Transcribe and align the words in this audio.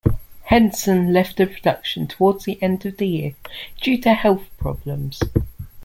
Henson 0.45 1.13
left 1.13 1.37
the 1.37 1.45
production 1.45 2.07
towards 2.07 2.45
the 2.45 2.59
end 2.59 2.87
of 2.87 2.97
the 2.97 3.05
year 3.07 3.35
due 3.81 4.01
to 4.01 4.13
health 4.15 4.49
problems. 4.57 5.19